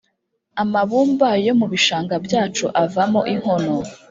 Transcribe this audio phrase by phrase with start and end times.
[0.63, 3.73] amabumba yo mu bishanga byacu avamo inkono